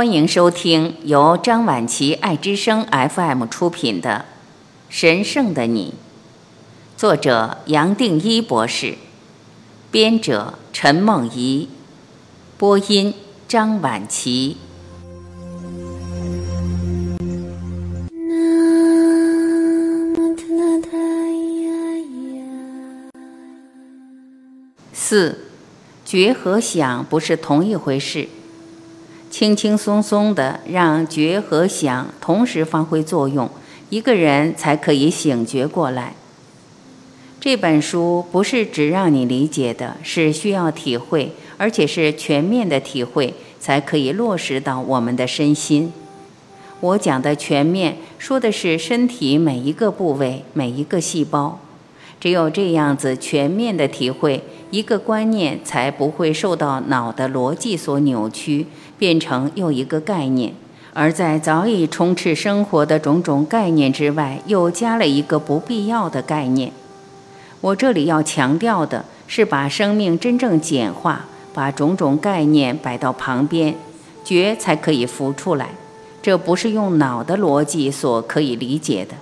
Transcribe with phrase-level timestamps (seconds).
[0.00, 4.24] 欢迎收听由张晚琪爱之声 FM 出品的
[4.88, 5.92] 《神圣的你》，
[6.98, 8.94] 作者杨定一博士，
[9.90, 11.68] 编者陈梦怡，
[12.56, 13.12] 播音
[13.46, 14.56] 张晚琪。
[24.94, 25.40] 四，
[26.06, 28.30] 觉和想不是同一回事。
[29.30, 33.48] 轻轻松松的让觉和想同时发挥作用，
[33.88, 36.14] 一个人才可以醒觉过来。
[37.40, 45.92] 这本书不是只让你理解的，是需要体会，而且是全面的体会，才可以落实到我们的身心。
[46.80, 51.60] 我讲的全面，说的是身体每一个部位、每一个细胞。
[52.20, 58.66] 只有这样子全面的体会，一个观念才不会受到脑的逻辑所扭曲，
[58.98, 60.52] 变成又一个概念。
[60.92, 66.72] 而在早已充斥生活的种种概念之外，又加了一个不必要的概念。
[67.60, 73.74] 我这里要强调的是，把生命真正简化，把种种概念摆到旁边，
[74.24, 75.70] 觉才可以浮出来。
[76.20, 79.14] 这不是用脑的逻辑所可以理解的。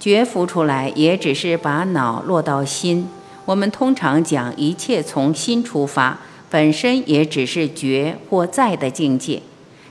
[0.00, 3.06] 觉浮出来，也只是把脑落到心。
[3.44, 9.42] 我们通常讲一切从心出发，本身也只是觉或在的境界。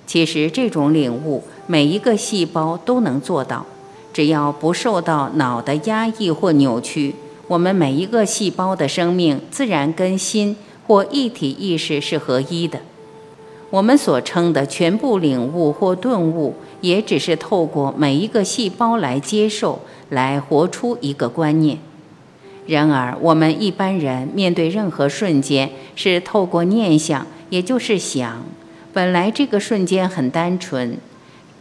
[0.07, 3.67] 其实这种领悟，每一个细胞都能做到，
[4.11, 7.13] 只要不受到脑的压抑或扭曲，
[7.47, 10.55] 我们每一个细胞的生命自然跟心
[10.87, 12.79] 或一体意识是合一的。
[13.69, 19.79] 我们所称的全部领悟或顿悟，也只是透过每一个细胞来接受。
[20.09, 21.77] 来活出一个观念。
[22.65, 28.43] 然而，我们一般人面对任何瞬间，是透过念想，也就是想。
[28.91, 30.97] 本来这个瞬间很单纯，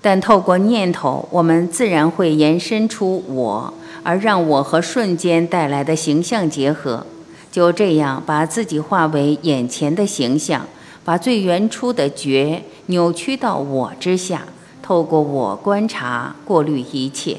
[0.00, 7.05] 但透过念头，我们自然会延伸出我，而让我和瞬间带来的形象结合。
[7.53, 10.66] 就这样，把自己化为眼前的形象，
[11.08, 14.42] 把最原初的觉扭曲到我之下，
[14.82, 17.38] 透过我观察、过滤一切。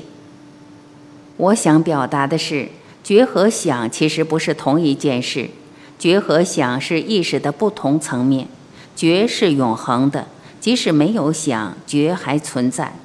[1.37, 2.69] 我想表达的是，
[3.03, 5.51] 觉和想其实不是同一件事。
[5.99, 8.47] 觉和想是意识的不同层面，
[8.95, 10.25] 觉是永恒的，
[10.59, 12.95] 即使没有想，觉还存在。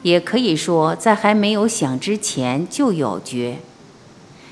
[0.00, 3.58] 也可以说，在还没有想之前就有觉。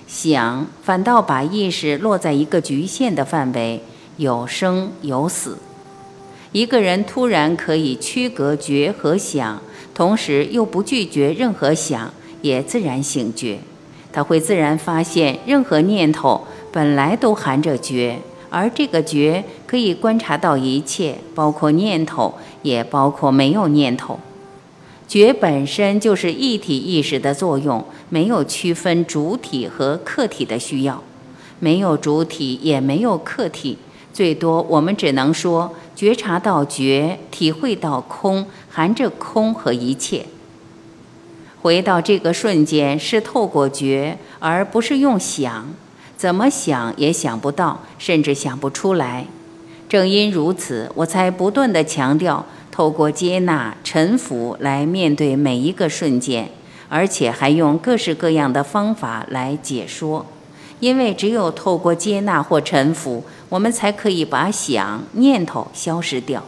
[0.07, 3.83] 想反倒把意识落在一个局限的范围，
[4.17, 5.59] 有生有死。
[6.53, 9.61] 一个人突然可以区隔觉和想，
[9.95, 12.13] 同时又不拒绝任何想。
[12.43, 13.61] 也自然醒觉，
[14.13, 18.19] 他会自然发现，任何念头本来都含着觉，
[18.51, 24.19] 而这个觉可以观察到一切，包括念头，也包括没有念头。
[25.07, 31.01] 觉本身就是一体意识的作用，没有区分主体和客体的需要，
[31.61, 33.79] 没有主体，也没有客体，
[34.13, 40.27] 最多我们只能说觉察到觉，体会到空，含着空和一切。
[41.63, 45.69] 回到这个瞬间，是透过觉，而不是用想，
[46.17, 49.27] 怎么想也想不到，甚至想不出来。
[49.89, 56.49] 正因如此，我才不断地强调，透过接纳、臣服来面对每一个瞬间，
[56.89, 60.27] 而且还用各式各样的方法来解说。
[60.83, 66.43] 因为只有透过接纳或臣服，我们才可以把想念头消失掉。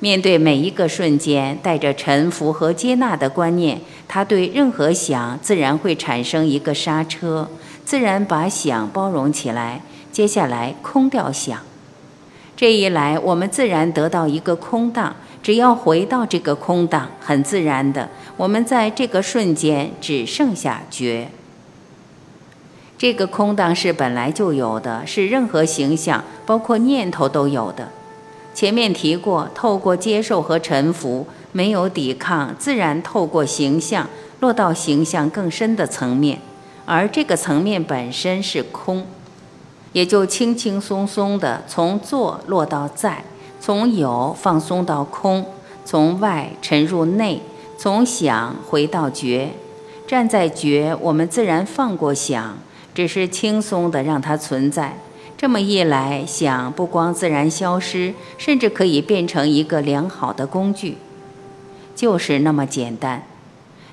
[0.00, 7.48] 面对每一个瞬间，带着臣服和接纳的观念，他对任何想自然会产生一个刹车，
[7.84, 9.80] 自然把想包容起来。
[10.10, 11.60] 接下来空掉想，
[12.56, 15.14] 这一来，我们自然得到一个空档。
[15.40, 21.28] 只要回到这个空档，很自然的，我们在这个瞬间只剩下觉。
[22.98, 27.88] 这个空档是本来就有的，是任何形象，包括念头都有的。
[28.52, 34.08] 前面提过，透过接受和臣服，没有抵抗，自然透过形象
[34.40, 36.40] 落到形象更深的层面，
[36.84, 39.06] 而这个层面本身是空，
[39.92, 43.22] 也就轻轻松松的从做落到在，
[43.60, 45.46] 从有放松到空，
[45.84, 47.40] 从外沉入内，
[47.76, 49.50] 从想回到觉，
[50.08, 52.58] 站在觉，我们自然放过想，
[52.98, 54.98] 只是轻松的让它存在。
[55.36, 60.96] 这么一来，想不光自然消失，甚至可以变成一个良好的工具，
[61.94, 63.22] 就是那么简单。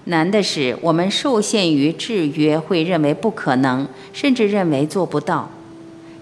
[0.06, 5.52] 难的是，我们受限于制约，会认为不可能，甚至认为做不到。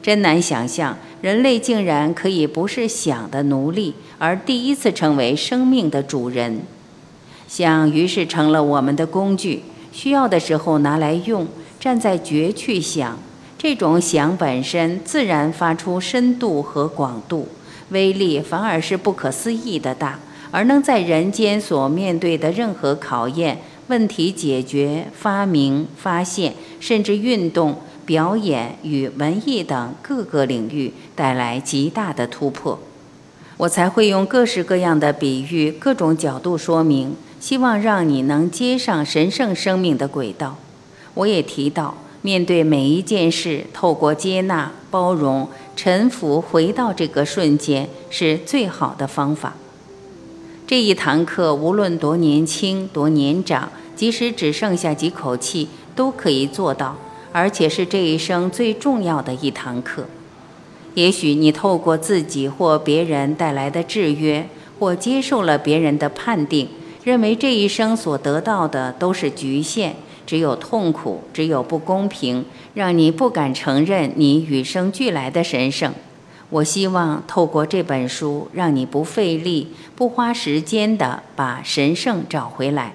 [0.02, 6.60] 真难想象，人类竟然可以不是想的奴隶，而第一次成为生命的主人。
[7.48, 9.64] 想于是成了我们的工具，
[9.94, 11.48] 需要的时候拿来用。
[11.84, 13.20] 站在觉去想，
[13.58, 17.50] 这种想本身自然发出深度和广度，
[17.90, 20.18] 威力反而是不可思议的大，
[20.50, 27.76] 而能在人间所面对的任何考验、问题解决、发明、发现，甚至运动。
[28.06, 32.80] 表演与文艺等各个领域带来极大的突破，
[33.56, 40.58] 我才会用各式各样的比喻、各种角度说明，希望让你能接上神圣生命的轨道。
[41.16, 49.56] 我也提到，面对每一件事，透过接纳、包容、臣服，回到这个瞬间，是最好的方法。
[50.66, 56.98] 这一堂课，无论多年轻、多年长，即使只剩下几口气，都可以做到。
[57.36, 60.06] 而且是这一生最重要的一堂课。
[60.94, 66.70] 也许你透过自己或别人带来的制约，或接受了别人的判定，
[67.04, 75.94] 认为这一生所得到的都是局限，只有痛苦，只有不公平，让你不敢承认你与生俱来的神圣。
[76.50, 82.94] 我希望透过这本书，让你不费力、不花时间的把神圣找回来。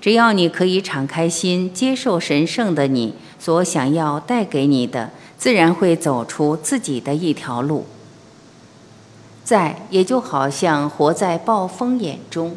[0.00, 3.14] 只要你可以敞开心，接受神圣的你。
[3.38, 7.86] 所想要带给你的，自然会走出自己的一条路。
[9.42, 12.54] 在，也就好像活在暴风眼中。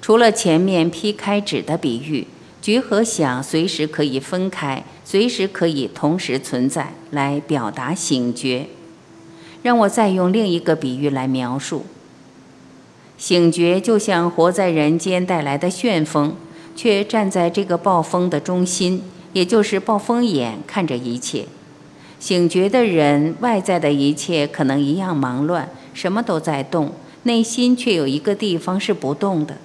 [0.00, 2.26] 除了前面劈开纸的比喻，
[2.62, 8.66] 觉和想随时可以分开，随时可以同时存在，来表达醒觉。
[9.62, 11.84] 让我再用另一个比喻来描述：
[13.18, 16.34] 醒觉就像活在人间带来的旋风，
[16.74, 19.02] 却站在这个暴风的中心。
[19.32, 21.44] 也就是暴风眼看着一切，
[22.18, 26.90] 醒觉的人，外在的一切可能一样忙乱，什么都在动，
[27.22, 29.58] 内心却有一个地方是不动的，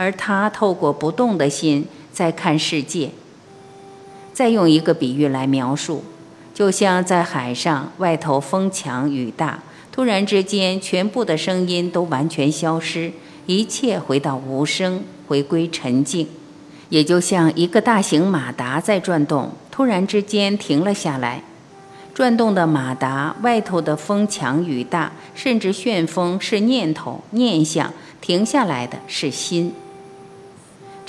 [0.00, 3.10] 而他透过不动的心在看世界。
[4.32, 6.02] 再用一个比喻来描述，
[6.54, 9.62] 就像在海上，外头风强雨大，
[9.92, 13.12] 突然之间，全部的声音都完全消失，
[13.44, 16.26] 一切回到无声，回归沉静。
[16.88, 21.42] 也就像一个大型马达在转动，突然之间停了下来。
[22.14, 27.92] 转动的马达外头的风强雨大，甚至旋风是念头、念想，
[28.22, 29.74] 停下来的是心。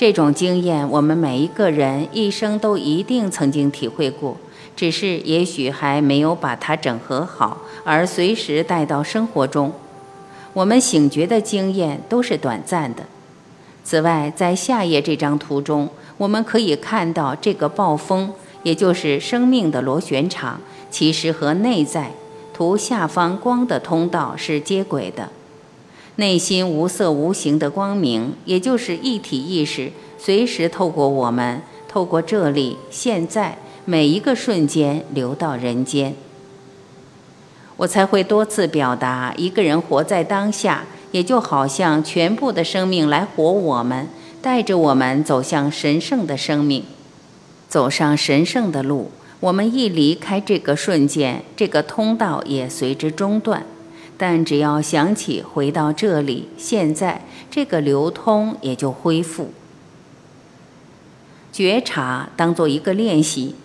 [0.01, 4.35] 这种经验，我们每一个人一生都一定曾经体会过，
[4.75, 9.71] 只是也许还没有把它整合好，而随时带到生活中。
[10.53, 13.03] 我们醒觉的经验都是短暂的。
[13.83, 15.87] 此外，在下页这张图中，
[16.17, 18.33] 我们可以看到这个暴风，
[18.63, 20.59] 也就是生命的螺旋场，
[20.89, 22.13] 其实和内在
[22.55, 25.29] 图下方光的通道是接轨的。
[26.15, 36.15] 内心无色无形的光明，也就是一体意识，随时透过我们，透过这里，现在每一个瞬间流到人间。
[37.77, 40.85] 我才会多次表达，一个人活在当下。
[41.11, 44.07] 也就好像全部的生命来活我们，
[44.41, 46.85] 带着我们走向神圣的生命，
[47.67, 49.11] 走上神圣的路。
[49.41, 53.65] 我们一离开这个瞬间，这个通道也随之中断。
[54.21, 59.49] 但只要想起回到这里，现在这个流通也就恢复。
[61.51, 63.55] 觉察当做一个练习，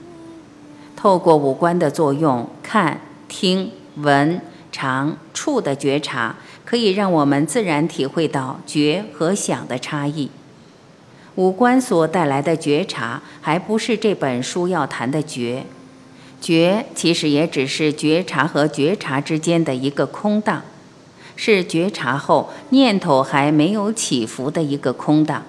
[0.97, 4.41] 透过五官的作用，看、听、闻、
[4.73, 6.37] 尝、触的觉察。
[6.65, 10.31] 可以让我们自然体会到觉和想的差异。
[11.35, 15.67] 五官所带来的觉察，还不是这本书要谈的觉。
[16.41, 20.63] 觉其实也只是觉察和觉察之间的一个空档，
[21.35, 25.43] 是觉察后念头还没有起伏的一个空档。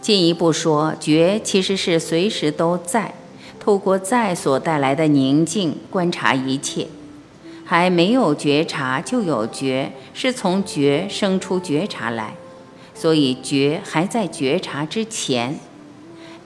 [0.00, 3.14] 进一步说，觉其实是随时都在，
[3.58, 6.86] 透过在所带来的宁静观察一切。
[7.64, 12.34] 还没有觉察就有觉，是从觉生出觉察来，
[12.94, 15.58] 所以觉还在觉察之前。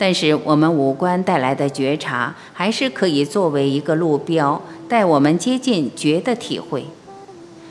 [0.03, 6.87] 但是我们五官带来的觉察，还是可以作为一个路标，带我们接近觉的体会。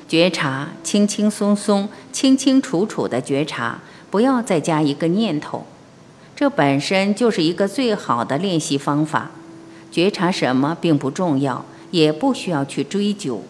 [0.07, 5.65] 觉察轻轻松松、清清楚楚的觉察，不要再加一个念头，
[6.33, 9.31] 这本身就是一个最好的练习方法。
[9.91, 11.65] 觉察什么并不重要。
[11.91, 13.43] 也不需要去追究，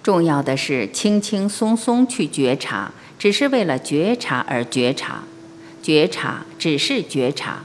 [0.00, 5.24] 重要的是轻轻松松去觉察，只是为了觉察而觉察，
[5.82, 7.64] 觉察只是觉察。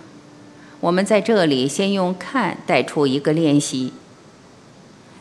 [0.81, 3.93] 我们在这里先用看带出一个练习，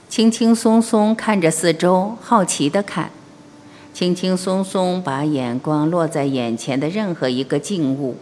[0.08, 3.10] 轻轻松松看着四周，好奇地看，
[3.92, 8.16] 轻轻松松把眼光落在眼前的任何一个静物。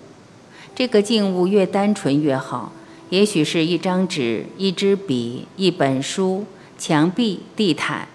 [0.75, 2.73] 这个静物越单纯越好，
[3.11, 6.45] 也许是一张纸、一支笔、一本书、
[6.77, 8.09] 墙壁、地毯。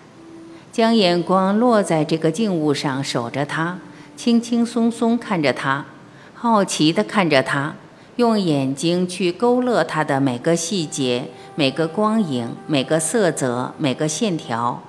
[0.73, 3.77] 将眼光落在这个静物上，守着它，
[4.17, 5.85] 轻轻松松看着它，
[6.33, 7.75] 好奇地看着它，
[8.17, 14.81] 用眼睛去勾勒它的每个细节、每个光影、每个色泽、每个线条。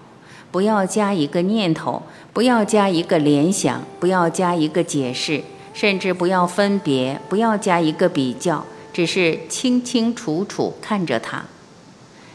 [0.51, 2.03] 不要加一个念头，
[2.33, 5.43] 不要加一个联想，不要加一个解释。
[5.73, 11.47] 甚至不要分别，不要加一个比较，只是清清楚楚看着它，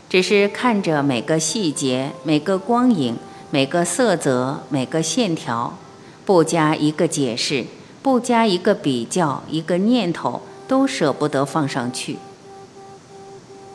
[0.10, 3.16] 只是看着每个细节、每个光影、
[3.50, 5.78] 每个色泽、每个线条，
[6.26, 7.64] 不加一个解释，
[8.02, 12.18] 不加一个比较，一个念头都舍不得放上去。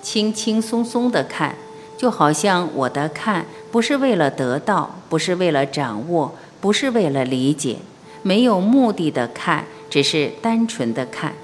[0.01, 1.57] 轻轻松松的看，
[1.99, 7.79] 就好像我的看不是为了得到，不是为了掌握，不是为了理解。
[8.23, 11.35] 没有目的的看，只是单纯的看。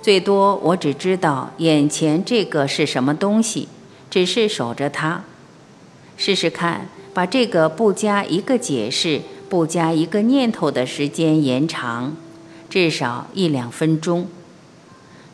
[0.00, 3.68] 最多我只知道眼前这个是什么东西，
[4.08, 5.24] 只是守着它。
[6.16, 9.20] 试试看，把这个不加一个解释、
[9.50, 12.16] 不加一个念头的时间延长，
[12.70, 14.26] 至少一两分钟。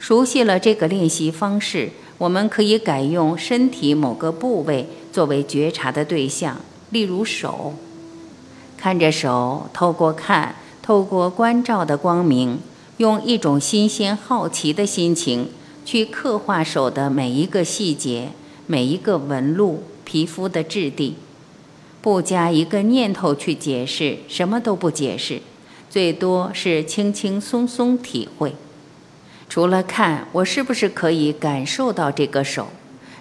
[0.03, 6.59] 熟悉了这个练习方式，我们可以改用身体某个部位作为觉察的对象，
[6.91, 7.75] 例如手。
[8.77, 12.59] 看着手，透过看，透过关照的光明，
[12.97, 15.49] 用一种新鲜好奇的心情
[15.85, 18.31] 去刻画手的每一个细节、
[18.67, 21.15] 每一个纹路、皮肤的质地，
[22.01, 25.41] 不加一个念头去解释，什么都不解释，
[25.89, 28.57] 最多是轻轻松松体会。
[29.55, 32.69] 除了看，我是不是可以感受到这个手？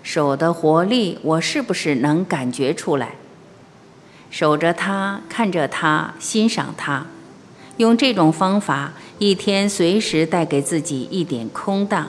[0.02, 3.16] 手的活力，我是不是能感觉出来？
[4.30, 7.08] 守着它，看着它，欣赏它，
[7.76, 12.08] 用这种方法，一天随时带给自己一点空档，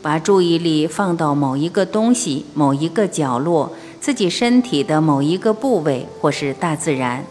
[0.00, 7.22] 把注意力放到某一个东西、某一个角落，自己身体的某一个部位，或是大自然，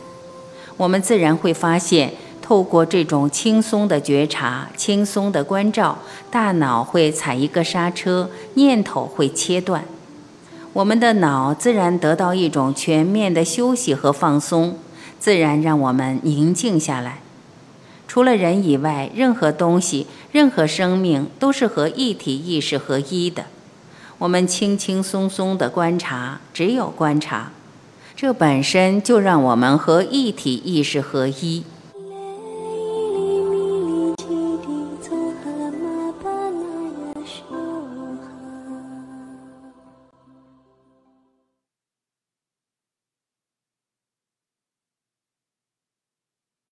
[0.78, 2.14] 我们自然会发现，
[2.48, 6.00] 透过这种轻松的觉察、轻松的关照，
[6.32, 9.84] 大脑会踩一个刹车，念头会切断。
[10.72, 14.78] 我们的脑自然得到一种全面的休息和放松，
[15.20, 17.20] 自然让我们宁静下来。
[18.08, 23.48] 除了人以外，任何东西、任何生命都是和一体意识合一的。
[24.20, 27.52] 我们轻轻松松的观察，只有观察，
[28.16, 31.64] 这本身就让我们和一体意识合一。